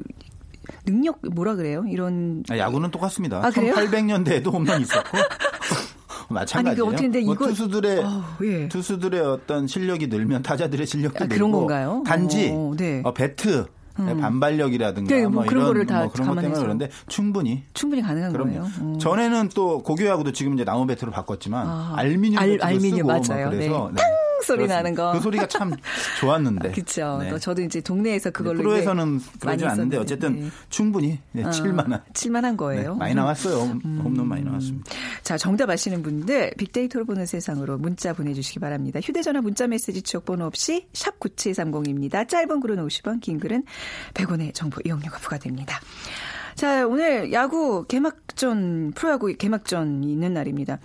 [0.85, 1.85] 능력 뭐라 그래요?
[1.89, 3.45] 이런 아, 야구는 똑같습니다.
[3.45, 3.75] 아, 그래요?
[3.75, 5.17] 1800년대에도 홈런 있었고
[6.29, 6.71] 마찬가지예요.
[6.71, 8.69] 아니, 그 어떻게 근데 뭐 이거- 투수들의 어, 예.
[8.69, 12.03] 투수들의 어떤 실력이 늘면 타자들의 실력도 아, 늘고 그런 건가요?
[12.07, 13.03] 단지 어, 네.
[13.05, 13.67] 어, 배트
[13.99, 16.59] 의 반발력이라든가 네, 뭐 뭐 그런 이런 거를 다 뭐 그런 것 때문에.
[16.63, 18.49] 그런데 충분히 충분히 가능한 그럼요.
[18.51, 18.65] 거예요.
[18.81, 18.99] 음.
[18.99, 23.51] 전에는 또 고교야구도 지금 이제 나무 배트로 바꿨지만 아, 알미늄 알- 알미늄 쓰고 막 맞아요.
[23.51, 24.03] 그래서 네.
[24.43, 24.77] 소리 그렇습니다.
[24.77, 25.13] 나는 거.
[25.13, 25.73] 그 소리가 참
[26.21, 26.73] 좋았는데.
[26.73, 27.19] 그렇죠.
[27.23, 27.31] 네.
[27.31, 29.97] 또 저도 이제 동네에서 그걸로 프로에서는 그러지 않는데.
[29.99, 30.51] 어쨌든 네.
[30.69, 32.93] 충분히 네, 칠만한 칠만한 네, 거예요.
[32.93, 32.99] 음.
[32.99, 33.81] 많이 나왔어요.
[33.83, 34.91] 홈런 많이 나왔습니다.
[35.23, 39.01] 자, 정답 아시는 분들 빅데이터로 보는 세상으로 문자 보내주시기 바랍니다.
[39.03, 42.29] 휴대전화 문자 메시지 지역 번호 없이 샵 9730입니다.
[42.29, 43.65] 짧은 글은 50원, 긴 글은
[44.15, 45.81] 100원의 정보 이용료가 부과됩니다.
[46.55, 50.79] 자, 오늘 야구 개막전, 프로야구 개막전이 있는 날입니다.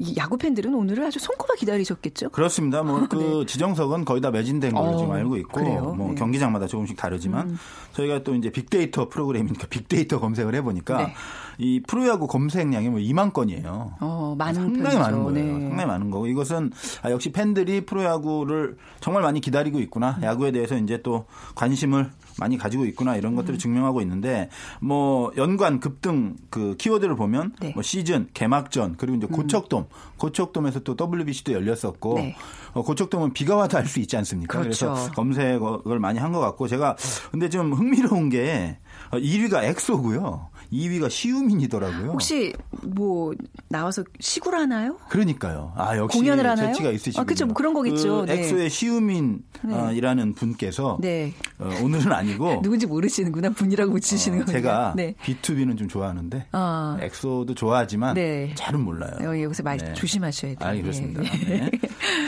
[0.00, 2.30] 이 야구 팬들은 오늘을 아주 손꼽아 기다리셨겠죠?
[2.30, 2.84] 그렇습니다.
[2.84, 4.94] 뭐그 지정석은 거의 다 매진된 걸로 네.
[4.94, 5.94] 어, 지금 알고 있고 그래요?
[5.96, 6.12] 뭐 네.
[6.12, 6.14] 음.
[6.14, 7.58] 경기장마다 조금씩 다르지만
[7.94, 11.14] 저희가 또 이제 빅데이터 프로그램이니까 빅데이터 검색을 해보니까 네.
[11.58, 13.94] 이 프로야구 검색량이 뭐 2만 건이에요.
[13.98, 14.98] 어, 많은 상당히 편이죠.
[15.00, 15.58] 많은 거예요.
[15.58, 15.60] 네.
[15.68, 16.70] 상당히 많은 거고 이것은
[17.02, 20.16] 아, 역시 팬들이 프로야구를 정말 많이 기다리고 있구나.
[20.18, 20.22] 음.
[20.22, 23.58] 야구에 대해서 이제 또 관심을 많이 가지고 있구나 이런 것들을 음.
[23.58, 24.48] 증명하고 있는데
[24.80, 27.68] 뭐 연관 급등 그 키워드를 보면 네.
[27.68, 27.72] 음.
[27.74, 29.87] 뭐 시즌 개막전 그리고 이제 고척돔
[30.18, 32.36] 고척돔에서 또 WBC도 열렸었고 네.
[32.72, 34.58] 어, 고척돔은 비가 와도 알수 있지 않습니까?
[34.60, 34.90] 그렇죠.
[34.90, 36.96] 래서 검색을 많이 한 것 같고 제가
[37.30, 38.78] 근데 좀 흥미로운 게
[39.12, 40.50] 1위가 엑소고요.
[40.72, 42.10] 2위가 시우민이더라고요.
[42.12, 42.52] 혹시
[42.82, 43.32] 뭐
[43.68, 44.98] 나와서 시구를 하나요?
[45.08, 45.72] 그러니까요.
[45.76, 46.68] 아 역시 공연을 하나요?
[46.68, 47.26] 재치가 있으시군요.
[47.42, 47.44] 아.
[47.46, 48.20] 뭐 그런 거겠죠.
[48.26, 48.40] 그 네.
[48.40, 51.32] 엑소의 시우민이라는 분께서 네.
[51.58, 53.50] 어, 오늘은 아니고 누군지 모르시는구나.
[53.50, 54.58] 분이라고 붙이시는 어, 거예요.
[54.58, 55.14] 제가 네.
[55.22, 56.98] B2B는 좀 좋아하는데 아.
[57.00, 58.52] 엑소도 좋아하지만 네.
[58.54, 59.12] 잘은 몰라요.
[59.22, 59.92] 여- 여기서 말 네.
[59.94, 60.68] 조심하셔야 돼요.
[60.68, 60.82] 아, 네.
[60.82, 61.22] 그렇습니다.
[61.22, 61.70] 네.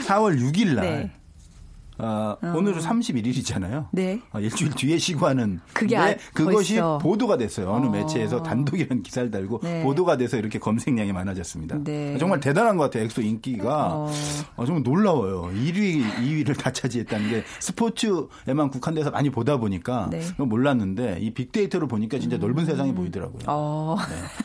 [0.07, 1.11] 4월 6일 날
[1.99, 2.05] 네.
[2.07, 3.87] 어, 오늘은 31일이잖아요.
[3.91, 4.21] 네.
[4.33, 6.97] 어, 일주일 뒤에 시구하는 그게 아- 그것이 벌써.
[6.97, 7.69] 보도가 됐어요.
[7.71, 7.89] 어느 어.
[7.89, 9.83] 매체에서 단독이라는 기사를 달고 네.
[9.83, 11.83] 보도가 돼서 이렇게 검색량이 많아졌습니다.
[11.83, 12.17] 네.
[12.17, 13.03] 정말 대단한 것 같아요.
[13.03, 14.11] 엑소 인기가 어.
[14.55, 15.51] 어, 정말 놀라워요.
[15.53, 20.21] 1위, 2위를 다 차지했다는 게 스포츠에만 국한돼서 많이 보다 보니까 네.
[20.37, 23.43] 몰랐는데 이 빅데이터를 보니까 진짜 넓은 세상이 보이더라고요.
[23.47, 23.95] 어.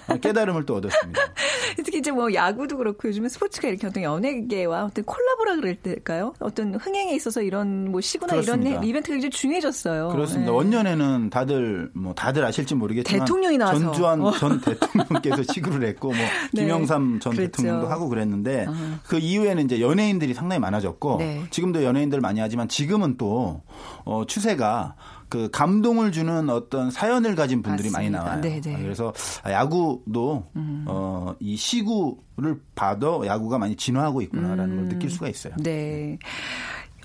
[0.08, 0.20] 네.
[0.20, 1.20] 깨달음을 또 얻었습니다.
[1.84, 6.34] 특히 이제 뭐 야구도 그렇고 요즘은 스포츠가 이렇게 어떤 연예계와 어떤 콜라보라 그럴까요?
[6.40, 8.70] 어떤 흥행에 있어서 이런 뭐 시구나 그렇습니다.
[8.70, 10.08] 이런 이벤트가 이제 중요해졌어요.
[10.08, 10.50] 그렇습니다.
[10.50, 10.56] 네.
[10.56, 13.78] 원년에는 다들 뭐 다들 아실지 모르겠지만 대통령이 나와서.
[13.78, 14.30] 전주환 어.
[14.32, 16.16] 전 대통령께서 시구를 했고 뭐
[16.52, 16.62] 네.
[16.62, 17.62] 김영삼 전 그랬죠.
[17.62, 18.98] 대통령도 하고 그랬는데 아.
[19.06, 21.44] 그 이후에는 이제 연예인들이 상당히 많아졌고 네.
[21.50, 23.62] 지금도 연예인들 많이 하지만 지금은 또
[24.04, 24.94] 어, 추세가
[25.28, 28.24] 그 감동을 주는 어떤 사연을 가진 분들이 많이 맞습니다.
[28.24, 28.40] 나와요.
[28.42, 28.80] 네, 네.
[28.80, 29.12] 그래서
[29.44, 30.44] 야구도
[30.86, 35.54] 어, 이 시구를 봐도 야구가 많이 진화하고 있구나라는 걸 느낄 수가 있어요.
[35.58, 36.18] 네.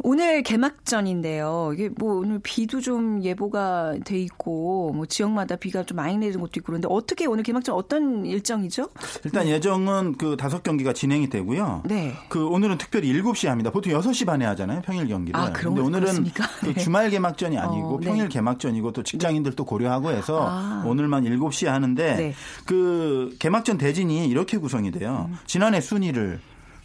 [0.03, 1.71] 오늘 개막전인데요.
[1.73, 6.51] 이게 뭐 오늘 비도 좀 예보가 돼 있고 뭐 지역마다 비가 좀 많이 내리는 것도
[6.57, 8.89] 있고 그런데 어떻게 오늘 개막전 어떤 일정이죠?
[9.25, 11.83] 일단 예정은 그 다섯 경기가 진행이 되고요.
[11.85, 12.13] 네.
[12.29, 13.69] 그 오늘은 특별히 7시에 합니다.
[13.69, 14.81] 보통 6시 반에 하잖아요.
[14.81, 15.39] 평일 경기를.
[15.39, 16.23] 아, 그런 근데 거 오늘은?
[16.61, 16.73] 그 네.
[16.75, 18.07] 주말 개막전이 아니고 어, 네.
[18.07, 20.83] 평일 개막전이고 또 직장인들도 고려하고 해서 아.
[20.85, 22.33] 오늘만 7시에 하는데 네.
[22.65, 25.29] 그 개막전 대진이 이렇게 구성이 돼요.
[25.45, 26.39] 지난해 순위를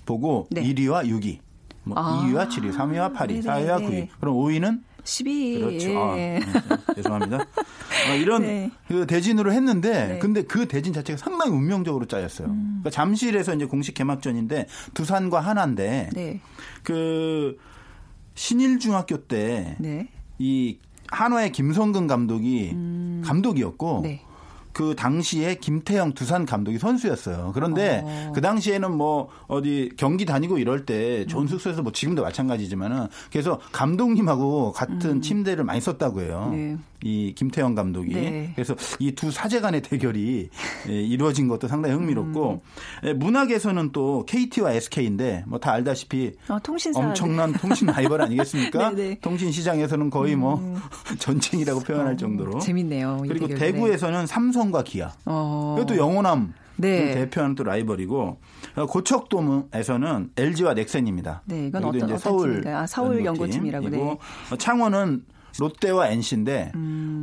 [0.04, 0.62] 보고 네.
[0.62, 1.45] 1위와 6위.
[1.86, 2.24] 뭐 아.
[2.26, 3.42] 2위와 7위, 3위와 8위, 네네.
[3.42, 4.08] 4위와 9위.
[4.20, 5.60] 그럼 5위는 12.
[5.60, 5.98] 그렇죠.
[5.98, 6.40] 아, 예.
[6.40, 7.36] 네, 죄송합니다.
[7.38, 8.70] 어, 이런 네.
[8.88, 10.14] 그 대진으로 했는데, 네.
[10.14, 10.18] 음.
[10.18, 12.48] 근데 그 대진 자체가 상당히 운명적으로 짜였어요.
[12.48, 16.40] 그러니까 잠실에서 이제 공식 개막전인데 두산과 하나인데 네.
[16.82, 17.56] 그
[18.34, 20.08] 신일중학교 때이 네.
[21.08, 22.72] 한화의 김성근 감독이
[23.24, 24.25] 감독이었고 네.
[24.76, 27.52] 그 당시에 김태형 두산 감독이 선수였어요.
[27.54, 28.32] 그런데 어.
[28.34, 31.26] 그 당시에는 뭐 어디 경기 다니고 이럴 때 음.
[31.26, 36.50] 좋은 숙소에서 뭐 지금도 마찬가지지만은 그래서 감독님하고 같은 침대를 많이 썼다고 해요.
[36.52, 36.56] 음.
[36.56, 36.78] 네.
[37.02, 38.12] 이 김태형 감독이.
[38.14, 38.52] 네.
[38.54, 40.48] 그래서 이 두 사제 간의 대결이
[40.88, 42.60] 예, 이루어진 것도 상당히 흥미롭고 음.
[43.08, 47.00] 예, 문학에서는 또 KT와 SK인데 뭐 다 알다시피 아, 통신사.
[47.00, 48.90] 엄청난 통신 라이벌 아니겠습니까?
[48.90, 49.10] 네네.
[49.10, 49.16] 음.
[49.22, 50.60] 통신 시장에서는 거의 뭐
[51.18, 52.58] 전쟁이라고 표현할 정도로.
[52.60, 53.22] 재밌네요.
[53.24, 53.72] 이 그리고 대결.
[53.72, 55.12] 대구에서는 삼성과 기아.
[55.24, 55.76] 어.
[55.78, 57.14] 이것도 영호남 네.
[57.14, 58.38] 대표하는 또 라이벌이고
[58.76, 61.42] 어, 고척돔에서는 LG와 넥센입니다.
[61.46, 62.66] 네, 이건 어떤- 이제 서울?
[62.68, 64.18] 아, 서울 연고팀이라고, 그리고 네.
[64.54, 65.24] 어, 창원은
[65.58, 66.72] 롯데와 NC인데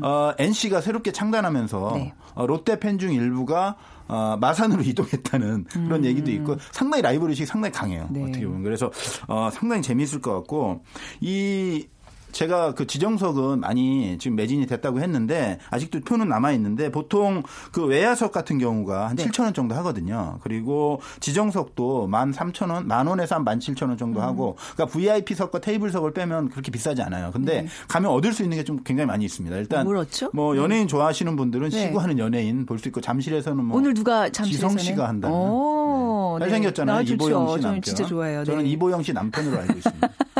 [0.01, 1.97] 어, NC가 새롭게 창단하면서 음.
[1.99, 2.13] 네.
[2.35, 3.75] 어, 롯데 팬 중 일부가
[4.07, 8.07] 어, 마산으로 이동했다는 그런 얘기도 있고 상당히 라이벌 의식이 상당히 강해요.
[8.09, 8.13] 음.
[8.13, 8.23] 네.
[8.23, 8.91] 어떻게 보면 그래서
[9.27, 10.83] 어, 상당히 재미있을 것 같고
[11.21, 11.87] 이
[12.33, 18.31] 제가 그 지정석은 많이 지금 매진이 됐다고 했는데 아직도 표는 남아 있는데 보통 그 외야석
[18.33, 19.25] 같은 경우가 한 네.
[19.25, 20.39] 7천 원 정도 하거든요.
[20.43, 24.25] 그리고 지정석도 만 3천 원, 만 원에서 한만 7천 원 정도 음.
[24.25, 27.31] 하고 그러니까 VIP석과 테이블석을 빼면 그렇게 비싸지 않아요.
[27.31, 29.55] 근데 가면 얻을 수 있는 게 좀 굉장히 많이 있습니다.
[29.57, 29.83] 일단 네.
[29.83, 30.29] 뭘 얻죠?
[30.33, 31.87] 뭐 연예인 좋아하시는 분들은 네.
[31.87, 35.35] 시구하는 연예인 볼 수 있고 잠실에서는 뭐 오늘 누가 잠실에서는 지성 씨가 한다는.
[35.37, 36.45] 오, 네.
[36.45, 36.97] 잘생겼잖아요.
[36.97, 37.13] 아, 좋죠.
[37.13, 37.81] 이보영 씨 저는 남편.
[37.81, 38.43] 진짜 좋아해요.
[38.45, 38.69] 저는 네.
[38.71, 40.09] 이보영 씨 남편으로 알고 있습니다.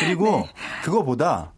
[0.00, 0.46] 그리고
[0.82, 1.57] 그거보다 또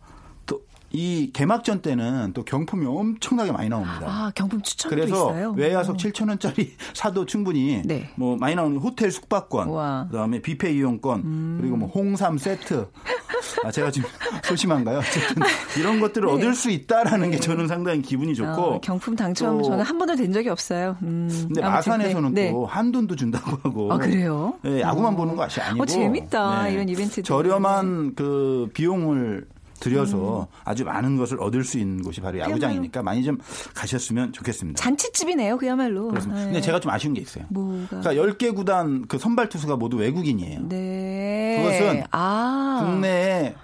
[0.92, 4.00] 이 개막전 때는 또 경품이 엄청나게 많이 나옵니다.
[4.02, 5.52] 아, 경품 추천도 그래서 있어요.
[5.56, 5.98] 외야석 오.
[5.98, 8.10] 7천 원짜리 사도 충분히 네.
[8.16, 10.02] 뭐 많이 나오는 호텔 숙박권, 우와.
[10.02, 10.08] 음.
[10.10, 12.88] 그다음에 뷔페 이용권, 그리고 뭐 홍삼 세트.
[13.64, 14.08] 아 제가 지금
[14.44, 14.98] 소심한가요?
[14.98, 15.42] 어쨌든
[15.78, 16.34] 이런 것들을 네.
[16.34, 18.50] 얻을 수 있다라는 게 저는 상당히 기분이 좋고.
[18.50, 20.96] 어, 경품 당첨 또 저는 한 번도 된 적이 없어요.
[21.02, 22.50] 음, 근데 마산에서는 네.
[22.50, 23.92] 또 한돈도 준다고 하고.
[23.92, 24.54] 아, 그래요?
[24.66, 25.16] 예, 야구만 어.
[25.16, 25.82] 보는 것이 아니고.
[25.82, 26.68] 어, 재밌다.
[26.68, 27.22] 이런 이벤트들.
[27.22, 29.46] 저렴한 그 비용을
[29.80, 30.46] 들여서 음.
[30.64, 33.38] 아주 많은 것을 얻을 수 있는 곳이 바로 야구장이니까 많이 좀
[33.74, 34.80] 가셨으면 좋겠습니다.
[34.80, 36.08] 잔치집이네요, 그야말로.
[36.08, 36.40] 그렇습니다.
[36.40, 36.46] 네.
[36.46, 37.44] 근데 제가 좀 아쉬운 게 있어요.
[37.48, 38.00] 뭐가?
[38.00, 40.68] 그러니까 10개 구단 그 선발 투수가 모두 외국인이에요.
[40.68, 41.62] 네.
[41.62, 42.82] 그것은 아.
[42.84, 43.54] 국내에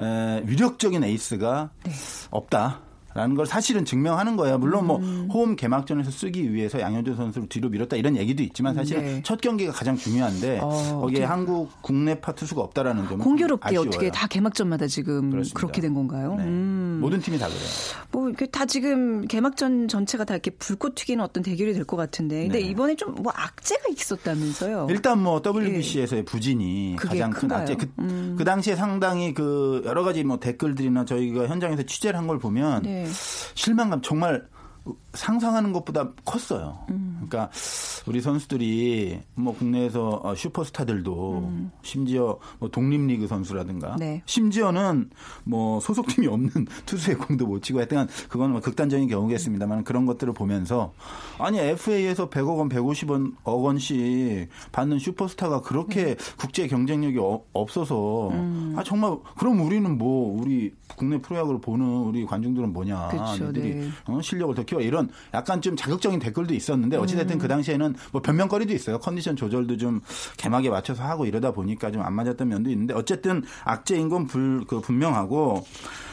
[0.00, 1.92] 에, 위력적인 에이스가 네.
[2.30, 2.80] 없다.
[3.14, 4.58] 라는 걸 사실은 증명하는 거예요.
[4.58, 5.28] 물론 뭐 음.
[5.32, 9.22] 홈 개막전에서 쓰기 위해서 양현종 선수를 뒤로 밀었다 이런 얘기도 있지만 사실은 네.
[9.24, 13.88] 첫 경기가 가장 중요한데 어, 거기에 어떻게- 한국 국내파 투수가 없다라는 점은 공교롭게 아쉬워요.
[13.88, 15.56] 어떻게 다 개막전마다 지금 그렇습니다.
[15.58, 16.34] 그렇게 된 건가요?
[16.36, 16.44] 네.
[16.44, 16.98] 음.
[17.00, 17.60] 모든 팀이 다 그래요.
[18.10, 22.60] 뭐 다 지금 개막전 전체가 다 이렇게 불꽃 튀기는 어떤 대결이 될 것 같은데, 근데
[22.60, 22.66] 네.
[22.68, 24.88] 이번에 좀 뭐 악재가 있었다면서요?
[24.90, 26.96] 일단 뭐 WBC에서의 부진이 예.
[26.96, 27.60] 그게 가장 큰 큰가요?
[27.60, 27.74] 악재.
[27.76, 28.34] 그, 음.
[28.36, 33.03] 그 당시에 상당히 그 여러 가지 뭐 댓글들이나 저희가 현장에서 취재를 한 걸 보면 네.
[33.54, 34.46] 실망감 정말
[35.14, 36.78] 상상하는 것보다 컸어요.
[36.90, 37.22] 음.
[37.28, 37.50] 그러니까
[38.06, 41.50] 우리 선수들이 뭐 국내에서 어, 슈퍼스타들도
[41.82, 43.98] 심지어 뭐 독립리그 선수라든가 음.
[43.98, 44.22] 네.
[44.26, 45.10] 심지어는
[45.44, 46.50] 뭐 소속팀이 없는
[46.84, 50.92] 투수의 공도 못 치고 했던 그건 뭐 극단적인 경우겠습니다만 그런 것들을 보면서
[51.38, 56.16] 아니 FA에서 100억 원, 150원 억 원씩 받는 슈퍼스타가 그렇게 네.
[56.36, 58.74] 국제 경쟁력이 어- 없어서 음.
[58.76, 63.88] 아 정말 그럼 우리는 뭐 우리 국내 프로야구를 보는 우리 관중들은 뭐냐 그쵸, 얘들이 네.
[64.06, 68.72] 어, 실력을 더 키워 이런 약간 좀 자극적인 댓글도 있었는데 어찌됐든 그 당시에는 뭐 변명거리도
[68.74, 70.00] 있어요 컨디션 조절도 좀
[70.36, 74.78] 개막에 맞춰서 하고 이러다 보니까 좀 안 맞았던 면도 있는데 어쨌든 악재인 건 불, 그
[74.80, 75.64] 분명하고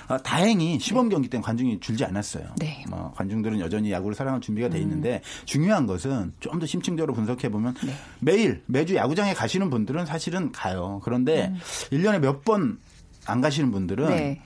[0.08, 2.46] 아, 다행히 시범 경기 때문에 관중이 줄지 않았어요.
[2.60, 2.86] 네.
[2.90, 7.74] 뭐 관중들은 여전히 야구를 사랑할 준비가 돼 있는데 중요한 것은 좀 더 심층적으로 분석해 보면
[7.84, 7.94] 네.
[8.20, 11.02] 매일 매주 야구장에 가시는 분들은 사실은 가요.
[11.04, 11.54] 그런데
[11.92, 12.80] 일 1년에 몇 번
[13.28, 14.42] 안 가시는 분들은 네.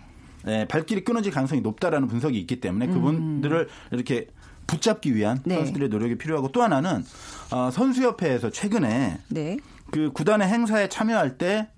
[0.45, 4.27] 네, 발길이 끊어질 가능성이 높다라는 분석이 있기 때문에 그분들을 이렇게
[4.67, 5.41] 붙잡기 위한 음.
[5.45, 5.55] 네.
[5.55, 7.03] 선수들의 노력이 필요하고 또 하나는
[7.51, 9.57] 어, 선수협회에서 최근에 네.
[9.91, 11.69] 그 구단의 행사에 참여할 때,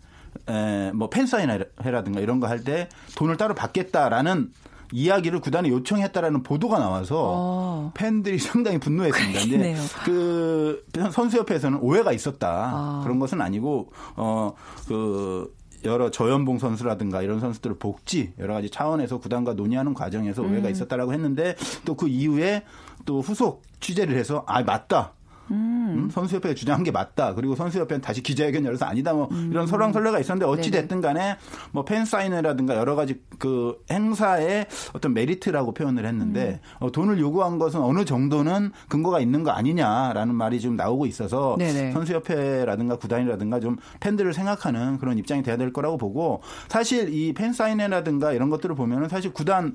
[0.48, 4.52] 에, 뭐 팬사인회라든가 이런 거 할 때 돈을 따로 받겠다라는
[4.94, 7.92] 이야기를 구단에 요청했다라는 보도가 나와서 어.
[7.94, 9.40] 팬들이 상당히 분노했습니다.
[9.42, 9.76] 근데.
[10.06, 12.72] 그 선수협회에서는 오해가 있었다.
[12.74, 13.02] 아.
[13.04, 15.54] 그런 것은 아니고 어그
[15.86, 20.52] 여러 저연봉 선수라든가 이런 선수들을 복지 여러 가지 차원에서 구단과 논의하는 과정에서 음.
[20.52, 22.64] 오해가 있었다라고 했는데 또 그 이후에
[23.06, 25.14] 또 후속 취재를 해서 아 맞다.
[25.52, 27.34] 음, 선수협회가 주장한 게 맞다.
[27.34, 29.14] 그리고 선수협회는 다시 기자회견 열어서 아니다.
[29.14, 31.38] 뭐 이런 설왕설래가 있었는데 어찌 됐든 간에
[31.72, 38.06] 뭐 팬사인회라든가 여러 가지 그 행사의 어떤 메리트라고 표현을 했는데 어, 돈을 요구한 것은 어느
[38.06, 41.92] 정도는 근거가 있는 거 아니냐라는 말이 좀 나오고 있어서 네네.
[41.92, 48.50] 선수협회라든가 구단이라든가 좀 팬들을 생각하는 그런 입장이 돼야 될 거라고 보고 사실 이 팬사인회라든가 이런
[48.50, 49.74] 것들을 보면은 사실 구단이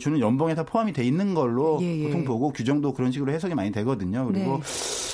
[0.00, 2.04] 주는 연봉에 다 포함이 돼 있는 걸로 예, 예.
[2.04, 4.26] 보통 보고 규정도 그런 식으로 해석이 많이 되거든요.
[4.26, 4.62] 그리고 네.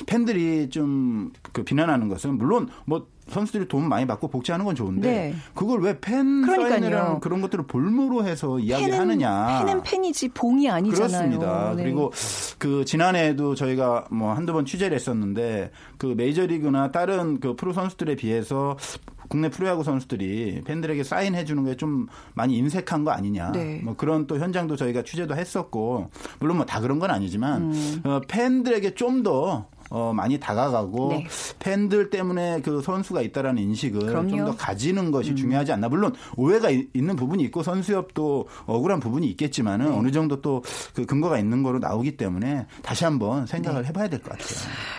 [0.06, 5.34] 팬들이 좀 그 비난하는 것은 물론 뭐 선수들이 돈 많이 받고 복지하는 건 좋은데 네.
[5.54, 6.58] 그걸 왜 그러니까요.
[6.58, 9.64] 팬사인회라는 그런 것들을 볼모로 해서 이야기를 하느냐.
[9.64, 11.08] 팬은 팬이지 봉이 아니잖아요.
[11.08, 11.74] 그렇습니다.
[11.74, 11.84] 네.
[11.84, 12.12] 그리고
[12.58, 18.76] 그 지난해에도 저희가 뭐 한두 번 취재를 했었는데 그 메이저리그나 다른 그 프로 선수들에 비해서
[19.34, 23.50] 국내 프로야구 선수들이 팬들에게 사인해 주는 게 좀 많이 인색한 거 아니냐.
[23.50, 23.80] 네.
[23.82, 28.00] 뭐 그런 또 현장도 저희가 취재도 했었고 물론 뭐 다 그런 건 아니지만 음.
[28.04, 31.26] 어, 팬들에게 좀 더 어, 많이 다가가고 네.
[31.58, 34.08] 팬들 때문에 그 선수가 있다라는 인식을.
[34.16, 34.28] 음.
[34.28, 35.88] 좀더 가지는 것이 중요하지 않나.
[35.88, 39.96] 물론 오해가 이- 있는 부분이 있고 선수협도 억울한 부분이 있겠지만은 네.
[39.96, 40.62] 어느 정도 또
[40.94, 43.88] 그 근거가 있는 거로 나오기 때문에 다시 한번 생각을 네.
[43.88, 44.48] 해봐야 될 것 같아요.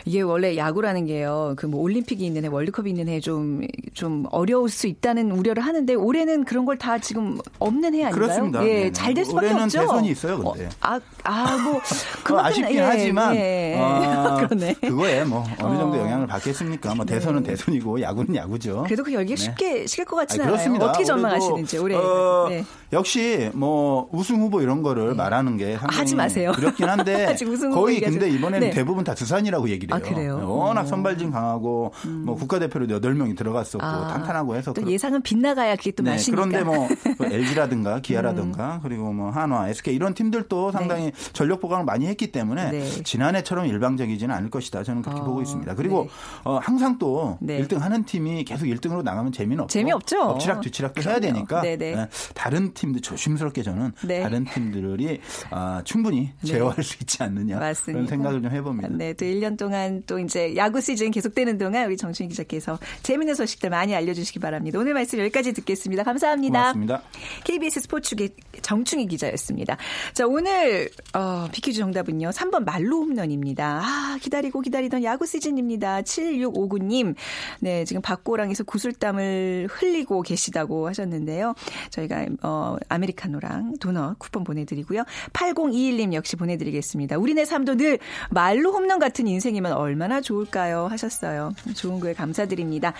[0.05, 1.53] 이게 원래 야구라는 게요.
[1.57, 3.61] 그 뭐 올림픽이 있는 해, 월드컵이 있는 해 좀
[3.93, 8.11] 좀 어려울 수 있다는 우려를 하는데 올해는 그런 걸 다 지금 없는 해 아닌가요?
[8.13, 8.63] 그렇습니다.
[8.65, 8.91] 예, 네네.
[8.91, 9.79] 잘될 수밖에 올해는 없죠.
[9.79, 10.65] 대선이 있어요, 근데.
[10.65, 11.81] 어, 아, 아, 뭐
[12.23, 14.74] 그 아쉽긴 하지만 예, 어, 그러네.
[14.81, 16.01] 그거에 뭐 어느 정도 어.
[16.01, 16.95] 영향을 받겠습니까?
[16.95, 18.83] 뭐 대선은 대선이고 야구는 야구죠.
[18.83, 19.43] 그래도 그 열기 네.
[19.43, 20.75] 쉽게 식을 것 같지는 않아요.
[20.81, 21.95] 어떻게 전망하시는지 올해.
[21.95, 22.63] 어, 네.
[22.95, 26.51] 역시 뭐 우승 후보 이런 거를 말하는 게 하지 마세요.
[26.53, 27.35] 두렵긴 한데
[27.73, 28.73] 거의 근데 마- 이번에는 네.
[28.73, 30.03] 대부분 다 두산이라고 얘기를 해요.
[30.03, 30.49] 아, 그래요?
[30.49, 30.85] 워낙 어.
[30.85, 31.91] 선발진 강하고
[32.23, 36.43] 뭐 국가대표로 8명이 들어갔었고 아, 탄탄하고 해서 또 예상은 빗나가야 그게 또 네, 맛이니까.
[36.43, 36.49] 음.
[36.49, 36.87] 그런데 뭐
[37.19, 42.85] LG라든가 기아라든가 그리고 뭐 한화, SK 이런 팀들도 상당히 전력 보강을 많이 했기 때문에 네.
[43.03, 44.83] 지난해처럼 일방적이지는 않을 것이다.
[44.83, 45.75] 저는 그렇게 어, 보고 있습니다.
[45.75, 46.09] 그리고 네.
[46.45, 47.61] 어, 항상 또 네.
[47.61, 50.21] 1등 하는 팀이 계속 1등으로 나가면 재미는 없고 재미없죠.
[50.21, 51.33] 엎치락 뒤치락도 해야 그럼요.
[51.33, 51.95] 되니까 네네.
[51.95, 54.21] 네, 다른 팀도 조심스럽게 저는 네.
[54.21, 55.19] 다른 팀들이
[55.49, 57.93] 아, 충분히 제어할 수 있지 않느냐 맞습니다.
[57.93, 58.89] 그런 생각을 좀 해봅니다.
[58.91, 63.69] 네, 또 1년 동안 또 이제 야구 시즌 계속되는 동안 우리 정춘희 기자께서 재미있는 소식들
[63.69, 64.79] 많이 알려주시기 바랍니다.
[64.79, 66.03] 오늘 말씀 여기까지 듣겠습니다.
[66.03, 66.59] 감사합니다.
[66.73, 67.01] 고맙습니다.
[67.43, 68.29] KBS 스포츠계
[68.61, 69.77] 정충희 기자였습니다.
[70.13, 72.29] 자, 오늘 어, 비키즈 정답은요.
[72.29, 73.81] 3번 말로 홈런입니다.
[73.83, 76.01] 아, 기다리고 기다리던 야구 시즌입니다.
[76.01, 77.15] 7659님.
[77.59, 81.53] 네, 지금 박고랑에서 구슬땀을 흘리고 계시다고 하셨는데요.
[81.89, 82.25] 저희가
[82.65, 85.03] 어, 아메리카노랑 도넛 쿠폰 보내드리고요.
[85.33, 87.17] 8021님 역시 보내드리겠습니다.
[87.17, 87.99] 우리네 삶도 늘
[88.31, 90.87] 말로 홈런 같은 인생이면 얼마나 좋을까요?
[90.87, 91.53] 하셨어요.
[91.75, 92.93] 좋은 글 감사드립니다.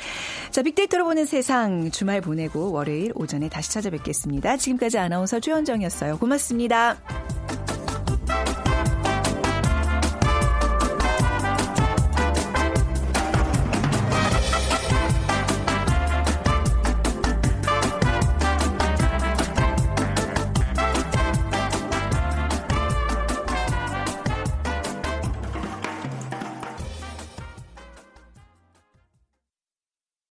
[0.52, 4.58] 자, 빅데이터로 보는 세상 주말 보내고 월요일 오전에 다시 찾아뵙겠습니다.
[4.58, 6.18] 지금까지 아나운서 최현정이었어요.
[6.18, 6.98] 고맙습니다.